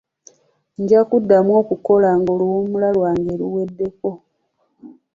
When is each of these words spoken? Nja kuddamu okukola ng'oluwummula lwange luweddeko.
Nja 0.81 1.01
kuddamu 1.09 1.51
okukola 1.61 2.09
ng'oluwummula 2.19 2.87
lwange 2.95 3.33
luweddeko. 3.39 4.11